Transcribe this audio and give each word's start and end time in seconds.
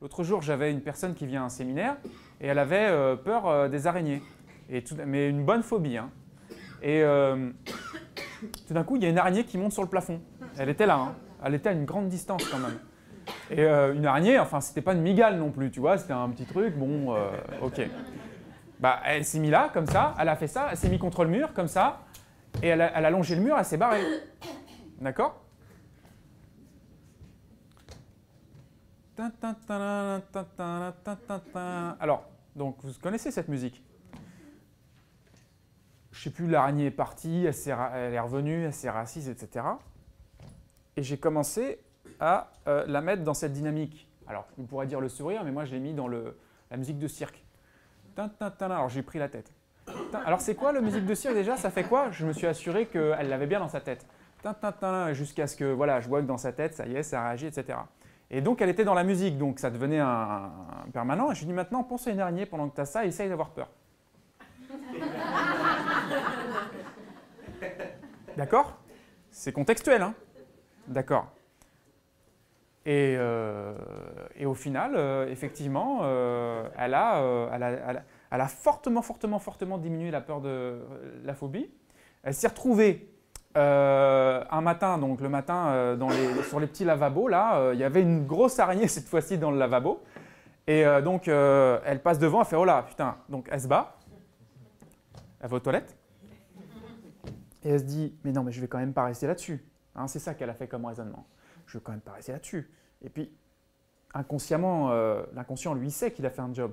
L'autre 0.00 0.22
jour, 0.24 0.42
j'avais 0.42 0.70
une 0.70 0.80
personne 0.80 1.14
qui 1.14 1.26
vient 1.26 1.42
à 1.42 1.46
un 1.46 1.48
séminaire 1.48 1.96
et 2.40 2.46
elle 2.48 2.58
avait 2.58 2.88
euh, 2.88 3.16
peur 3.16 3.46
euh, 3.46 3.68
des 3.68 3.86
araignées, 3.86 4.22
mais 5.06 5.28
une 5.28 5.44
bonne 5.44 5.62
phobie. 5.62 5.96
hein. 5.96 6.10
Et 6.82 7.02
euh, 7.02 7.50
tout 8.68 8.74
d'un 8.74 8.84
coup, 8.84 8.96
il 8.96 9.02
y 9.02 9.06
a 9.06 9.08
une 9.08 9.18
araignée 9.18 9.44
qui 9.44 9.56
monte 9.56 9.72
sur 9.72 9.82
le 9.82 9.88
plafond. 9.88 10.20
Elle 10.58 10.68
était 10.68 10.86
là, 10.86 10.96
hein. 10.96 11.14
elle 11.44 11.54
était 11.54 11.70
à 11.70 11.72
une 11.72 11.84
grande 11.84 12.08
distance 12.08 12.44
quand 12.48 12.58
même. 12.58 12.78
Et 13.50 13.62
une 13.64 14.04
araignée, 14.04 14.38
enfin, 14.38 14.60
c'était 14.60 14.82
pas 14.82 14.92
une 14.92 15.00
migale 15.00 15.38
non 15.38 15.50
plus, 15.50 15.70
tu 15.70 15.80
vois, 15.80 15.96
c'était 15.96 16.12
un 16.12 16.28
petit 16.28 16.44
truc, 16.44 16.76
bon, 16.76 17.14
ok. 17.62 17.88
Bah, 18.80 19.00
elle 19.06 19.24
s'est 19.24 19.38
mise 19.38 19.50
là, 19.50 19.70
comme 19.72 19.86
ça, 19.86 20.14
elle 20.18 20.28
a 20.28 20.36
fait 20.36 20.46
ça, 20.46 20.68
elle 20.70 20.76
s'est 20.76 20.90
mise 20.90 20.98
contre 21.00 21.24
le 21.24 21.30
mur, 21.30 21.54
comme 21.54 21.68
ça, 21.68 22.00
et 22.62 22.68
elle 22.68 22.82
a, 22.82 22.92
elle 22.94 23.04
a 23.06 23.10
longé 23.10 23.34
le 23.34 23.40
mur, 23.40 23.56
elle 23.58 23.64
s'est 23.64 23.78
barrée. 23.78 24.02
D'accord? 25.00 25.43
Alors, 32.00 32.24
donc, 32.56 32.76
vous 32.82 32.92
connaissez 33.00 33.30
cette 33.30 33.48
musique? 33.48 33.82
Je 36.10 36.22
sais 36.22 36.30
plus, 36.30 36.48
l'araignée 36.48 36.86
est 36.86 36.90
partie, 36.90 37.44
elle, 37.44 38.14
est 38.14 38.20
revenue, 38.20 38.64
elle 38.64 38.72
s'est 38.72 38.90
rassise, 38.90 39.28
etc. 39.28 39.66
Et 40.96 41.02
j'ai 41.02 41.18
commencé 41.18 41.80
à 42.20 42.52
euh, 42.68 42.84
la 42.86 43.00
mettre 43.00 43.24
dans 43.24 43.34
cette 43.34 43.52
dynamique. 43.52 44.08
Alors, 44.26 44.46
on 44.58 44.62
pourrait 44.62 44.86
dire 44.86 45.00
le 45.00 45.08
sourire, 45.08 45.42
mais 45.44 45.50
moi, 45.50 45.64
je 45.64 45.72
l'ai 45.72 45.80
mis 45.80 45.92
dans 45.92 46.08
la 46.08 46.76
musique 46.76 46.98
de 46.98 47.08
cirque. 47.08 47.44
Alors, 48.76 48.88
j'ai 48.88 49.02
pris 49.02 49.18
la 49.18 49.28
tête. 49.28 49.52
Alors, 50.24 50.40
c'est 50.40 50.54
quoi 50.54 50.72
la 50.72 50.80
musique 50.80 51.04
de 51.04 51.14
cirque 51.14 51.34
déjà? 51.34 51.56
Ça 51.56 51.70
fait 51.70 51.84
quoi? 51.84 52.10
Je 52.10 52.24
me 52.24 52.32
suis 52.32 52.46
assuré 52.46 52.86
qu'elle 52.86 53.28
l'avait 53.28 53.46
bien 53.46 53.58
dans 53.58 53.68
sa 53.68 53.80
tête. 53.80 54.06
Jusqu'à 55.12 55.46
ce 55.46 55.56
que 55.56 55.64
voilà, 55.64 56.00
je 56.00 56.08
vois 56.08 56.20
que 56.20 56.26
dans 56.26 56.38
sa 56.38 56.52
tête, 56.52 56.74
ça 56.74 56.86
y 56.86 56.94
est, 56.94 57.02
ça 57.02 57.22
réagit, 57.24 57.46
etc. 57.46 57.78
Et 58.36 58.40
donc, 58.40 58.60
elle 58.60 58.68
était 58.68 58.84
dans 58.84 58.94
la 58.94 59.04
musique, 59.04 59.38
donc 59.38 59.60
ça 59.60 59.70
devenait 59.70 60.00
un, 60.00 60.50
un 60.86 60.90
permanent. 60.92 61.30
Et 61.30 61.36
je 61.36 61.42
lui 61.42 61.44
ai 61.44 61.50
dit 61.50 61.52
maintenant, 61.52 61.84
pense 61.84 62.08
à 62.08 62.10
une 62.10 62.18
araignée 62.18 62.46
pendant 62.46 62.68
que 62.68 62.74
tu 62.74 62.80
as 62.80 62.84
ça 62.84 63.04
et 63.04 63.08
essaye 63.08 63.28
d'avoir 63.28 63.50
peur. 63.50 63.68
D'accord? 68.36 68.76
C'est 69.30 69.52
contextuel, 69.52 70.02
hein? 70.02 70.14
D'accord. 70.88 71.26
Et, 72.86 73.14
euh, 73.16 73.72
et 74.36 74.46
au 74.46 74.54
final, 74.54 74.94
euh, 74.96 75.28
effectivement, 75.30 76.00
euh, 76.02 76.68
elle, 76.76 76.94
a, 76.94 77.48
elle, 77.52 77.62
a, 77.62 77.70
elle 77.70 77.96
a- 77.98 78.02
elle 78.32 78.40
a 78.40 78.48
fortement, 78.48 79.00
fortement, 79.00 79.38
fortement 79.38 79.78
diminué 79.78 80.10
la 80.10 80.20
peur 80.20 80.40
de 80.40 80.80
la 81.22 81.34
phobie. 81.34 81.70
Elle 82.24 82.34
s'est 82.34 82.48
retrouvée 82.48 83.13
euh, 83.56 84.42
un 84.50 84.60
matin, 84.60 84.98
donc 84.98 85.20
le 85.20 85.28
matin, 85.28 85.68
euh, 85.68 86.42
sur 86.48 86.58
les 86.58 86.66
petits 86.66 86.84
lavabos, 86.84 87.28
là, 87.28 87.56
euh, 87.56 87.74
il 87.74 87.80
y 87.80 87.84
avait 87.84 88.02
une 88.02 88.26
grosse 88.26 88.58
araignée 88.58 88.88
cette 88.88 89.06
fois-ci 89.06 89.38
dans 89.38 89.50
le 89.50 89.58
lavabo. 89.58 90.02
Et 90.66 90.84
donc, 91.02 91.28
elle 91.28 92.00
passe 92.02 92.18
devant, 92.18 92.40
elle 92.40 92.46
fait 92.46 92.56
Oh 92.56 92.64
là, 92.64 92.82
putain. 92.88 93.18
Donc, 93.28 93.48
elle 93.52 93.60
se 93.60 93.68
bat. 93.68 93.96
Elle 95.40 95.50
va 95.50 95.56
aux 95.56 95.60
toilettes. 95.60 95.94
Et 97.62 97.68
elle 97.68 97.80
se 97.80 97.84
dit 97.84 98.16
Mais 98.24 98.32
non, 98.32 98.42
mais 98.42 98.50
je 98.50 98.62
vais 98.62 98.66
quand 98.66 98.78
même 98.78 98.94
pas 98.94 99.04
rester 99.04 99.26
là-dessus. 99.26 99.62
Hein, 99.94 100.08
c'est 100.08 100.20
ça 100.20 100.32
qu'elle 100.32 100.48
a 100.48 100.54
fait 100.54 100.66
comme 100.66 100.86
raisonnement. 100.86 101.26
Je 101.66 101.76
vais 101.76 101.84
quand 101.84 101.92
même 101.92 102.00
pas 102.00 102.12
rester 102.12 102.32
là-dessus. 102.32 102.70
Et 103.02 103.10
puis, 103.10 103.30
inconsciemment, 104.14 104.90
l'inconscient, 105.34 105.74
lui, 105.74 105.90
sait 105.90 106.12
qu'il 106.12 106.24
a 106.24 106.30
fait 106.30 106.40
un 106.40 106.54
job. 106.54 106.72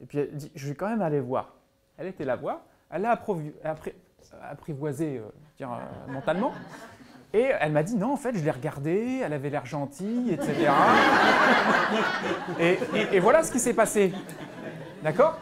Et 0.00 0.06
puis, 0.06 0.16
elle 0.16 0.34
dit 0.34 0.50
Je 0.54 0.68
vais 0.68 0.74
quand 0.74 0.88
même 0.88 1.02
aller 1.02 1.20
voir. 1.20 1.56
Elle 1.98 2.06
était 2.06 2.24
la 2.24 2.36
voir. 2.36 2.60
Elle 2.88 3.02
l'a 3.02 3.14
approvi- 3.14 3.52
appré- 4.32 4.50
apprivoisé 4.50 5.18
euh, 5.18 5.22
dire, 5.56 5.72
euh, 5.72 6.12
mentalement. 6.12 6.52
Et 7.32 7.50
elle 7.60 7.72
m'a 7.72 7.82
dit 7.82 7.96
non, 7.96 8.12
en 8.12 8.16
fait, 8.16 8.36
je 8.36 8.42
l'ai 8.42 8.50
regardée, 8.50 9.20
elle 9.22 9.32
avait 9.32 9.50
l'air 9.50 9.66
gentille, 9.66 10.32
etc. 10.32 10.70
et, 12.60 13.20
voilà 13.20 13.42
ce 13.42 13.52
qui 13.52 13.58
s'est 13.58 13.74
passé. 13.74 14.12
D'accord? 15.02 15.38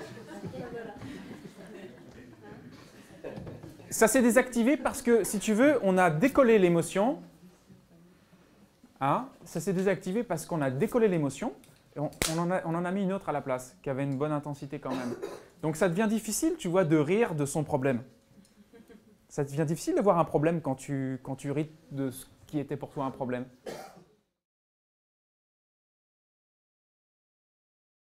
Ça 3.91 4.09
s'est 4.09 4.23
désactivé 4.23 4.77
parce 4.77 5.03
que, 5.03 5.23
si 5.23 5.39
tu 5.39 5.53
veux, 5.53 5.79
on 5.83 5.99
a 5.99 6.11
décollé 6.11 6.59
l'émotion. 6.59 7.23
Hein? 9.01 9.29
Ça 9.45 9.61
s'est 9.61 9.73
désactivé 9.73 10.25
parce 10.25 10.47
qu'on 10.47 10.63
a 10.63 10.71
décollé 10.71 11.07
l'émotion 11.07 11.53
on 11.97 12.39
en 12.39 12.51
a, 12.51 12.61
on 12.65 12.75
en 12.75 12.85
a 12.85 12.91
mis 12.91 13.03
une 13.03 13.13
autre 13.13 13.29
à 13.29 13.33
la 13.33 13.41
place, 13.41 13.77
qui 13.83 13.91
avait 13.91 14.05
une 14.05 14.17
bonne 14.17 14.33
intensité 14.33 14.79
quand 14.79 14.91
même. 14.91 15.15
Donc 15.63 15.77
ça 15.77 15.89
devient 15.89 16.07
difficile, 16.09 16.55
tu 16.59 16.69
vois, 16.69 16.85
de 16.85 16.97
rire 16.97 17.35
de 17.35 17.47
son 17.47 17.65
problème. 17.65 18.03
Ça 19.35 19.43
devient 19.43 19.65
difficile 19.67 19.97
de 19.97 20.01
voir 20.01 20.21
un 20.21 20.25
problème 20.25 20.61
quand 20.61 20.77
tu, 20.77 21.19
quand 21.25 21.35
tu 21.35 21.51
ris 21.51 21.69
de 21.91 22.13
ce 22.13 22.25
qui 22.47 22.61
était 22.61 22.77
pour 22.77 22.91
toi 22.91 23.05
un 23.05 23.11
problème. 23.11 23.47